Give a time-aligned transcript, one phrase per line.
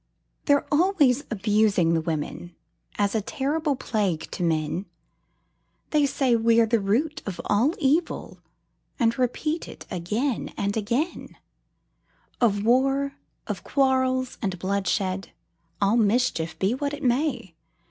[0.45, 2.55] They're always abusing the women,
[2.97, 4.87] As a terrible plague to men;
[5.91, 8.39] They say we're the root of all evil,
[8.97, 11.37] And repeat it again and again
[12.41, 13.13] Of war,
[13.45, 15.33] and quarrels, and bloodshed,
[15.79, 17.53] All mischief, be what it may.